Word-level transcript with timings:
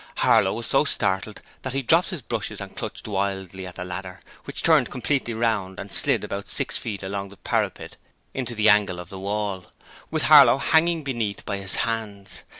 Harlow 0.15 0.53
was 0.55 0.65
so 0.65 0.83
startled 0.83 1.41
that 1.61 1.73
he 1.73 1.83
dropped 1.83 2.09
his 2.09 2.23
brushes 2.23 2.59
and 2.59 2.75
clutched 2.75 3.07
wildly 3.07 3.67
at 3.67 3.75
the 3.75 3.85
ladder, 3.85 4.19
which 4.45 4.63
turned 4.63 4.89
completely 4.89 5.31
round 5.31 5.79
and 5.79 5.91
slid 5.91 6.23
about 6.23 6.47
six 6.47 6.75
feet 6.75 7.03
along 7.03 7.29
the 7.29 7.37
parapet 7.37 7.97
into 8.33 8.55
the 8.55 8.67
angle 8.67 8.99
of 8.99 9.09
the 9.09 9.19
wall, 9.19 9.67
with 10.09 10.23
Harlow 10.23 10.57
hanging 10.57 11.03
beneath 11.03 11.45
by 11.45 11.57
his 11.57 11.75
hands. 11.85 12.41